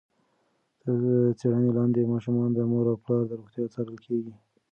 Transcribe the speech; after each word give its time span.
تر 0.81 0.93
څېړنې 1.39 1.71
لاندې 1.77 2.11
ماشومان 2.13 2.49
د 2.53 2.59
مور 2.71 2.85
او 2.91 2.97
پلار 3.03 3.23
د 3.29 3.31
روغتیا 3.39 3.65
څارل 3.73 3.97
کېږي. 4.05 4.33